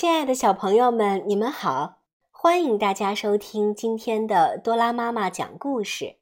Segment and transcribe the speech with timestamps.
[0.00, 2.00] 亲爱的小朋友们，你们好！
[2.30, 6.16] 欢迎大家收听今天的多拉妈妈讲故事。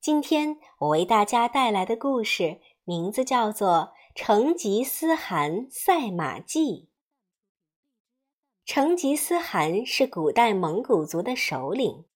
[0.00, 6.88] 今天我为大家带来的故事名字叫做《成吉思汗赛马记》。
[8.64, 12.06] 成吉思汗是古代蒙古族的首领，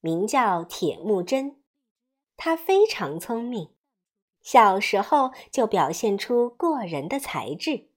[0.00, 1.60] 名叫铁木真。
[2.38, 3.74] 他非常聪明，
[4.40, 7.90] 小时候就表现出过人的才智。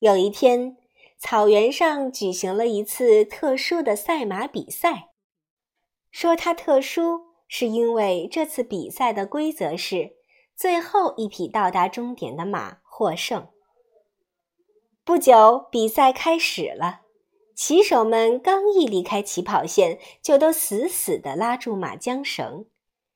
[0.00, 0.76] 有一天，
[1.20, 5.10] 草原上举行了一次特殊的赛马比赛。
[6.10, 10.16] 说它特殊，是因为这次比赛的规则是
[10.56, 13.48] 最后一匹到达终点的马获胜。
[15.04, 17.02] 不久，比赛开始了，
[17.54, 22.64] 骑手们刚一离开起跑线，就都死死地拉住马缰绳，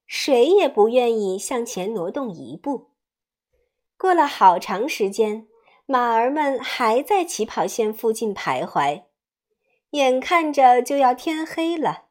[0.06, 2.90] 谁也不愿意向前挪动一步。
[3.96, 5.48] 过了好长时间。
[5.86, 9.02] 马儿们还在起跑线附近徘徊，
[9.90, 12.04] 眼看着就要天黑了，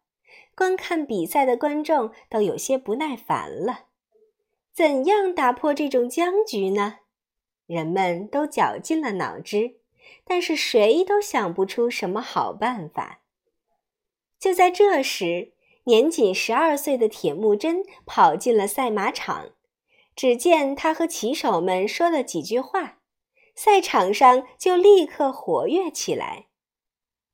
[0.56, 3.86] 观看比赛的观众都有些不耐烦了。
[4.72, 7.00] 怎样打破这种僵局呢？
[7.66, 9.78] 人们都绞尽了脑汁，
[10.24, 13.22] 但是谁都想不出什么好办法。
[14.40, 15.54] 就在这时，
[15.86, 19.50] 年仅十二岁的铁木真跑进了赛马场，
[20.16, 23.00] 只见他和骑手们说了几句话。
[23.56, 26.48] 赛场上就立刻活跃起来。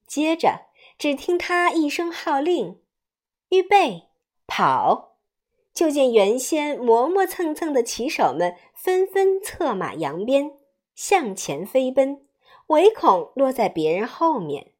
[0.08, 0.67] 接着，
[0.98, 2.81] 只听他一声号令
[3.50, 4.09] ：“预备，
[4.48, 5.17] 跑！”
[5.73, 10.52] 就见原先磨磨蹭蹭的骑手们纷纷策马扬鞭，
[10.94, 12.28] 向前飞奔，
[12.67, 14.73] 唯恐落在别人后面。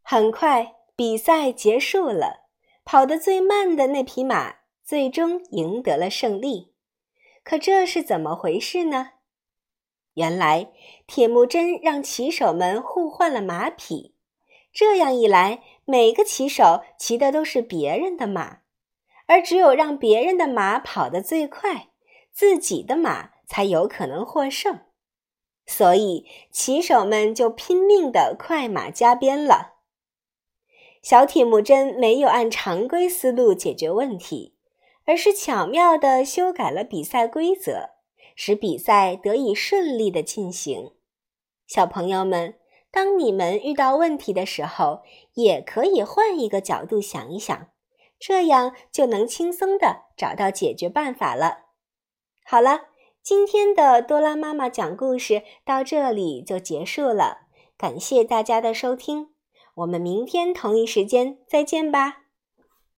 [0.00, 2.46] 很快，比赛结束了，
[2.84, 6.72] 跑得最慢的那匹马最终赢得了胜利。
[7.42, 9.10] 可这是怎么回事呢？
[10.14, 10.70] 原来，
[11.06, 14.14] 铁木真让骑手们互换了马匹，
[14.72, 18.60] 这样一来，每个骑手骑的都是别人的马，
[19.26, 21.88] 而只有让别人的马跑得最快，
[22.32, 24.80] 自己的马才有可能获胜。
[25.66, 29.74] 所以，骑手们就拼命的快马加鞭了。
[31.02, 34.54] 小铁木真没有按常规思路解决问题，
[35.06, 37.93] 而是巧妙地修改了比赛规则。
[38.34, 40.92] 使比赛得以顺利的进行。
[41.66, 42.54] 小朋友们，
[42.90, 45.02] 当你们遇到问题的时候，
[45.34, 47.68] 也可以换一个角度想一想，
[48.18, 51.58] 这样就能轻松的找到解决办法了。
[52.44, 52.88] 好了，
[53.22, 59.28] 今天的多拉妈妈讲故事到这里就结束了，感谢大家的收听，
[59.76, 62.23] 我们明天同一时间再见吧。